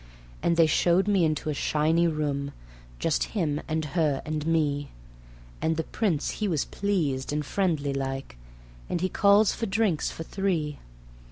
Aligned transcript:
And 0.41 0.57
they 0.57 0.65
showed 0.65 1.07
me 1.07 1.23
into 1.23 1.51
a 1.51 1.53
shiny 1.53 2.07
room, 2.07 2.53
just 2.97 3.23
him 3.37 3.61
and 3.67 3.85
her 3.93 4.23
and 4.25 4.47
me, 4.47 4.89
And 5.61 5.77
the 5.77 5.83
Prince 5.83 6.31
he 6.41 6.47
was 6.47 6.65
pleased 6.65 7.31
and 7.31 7.45
friendly 7.45 7.93
like, 7.93 8.35
and 8.89 8.99
he 8.99 9.09
calls 9.09 9.53
for 9.53 9.67
drinks 9.67 10.09
for 10.09 10.23
three. 10.23 10.79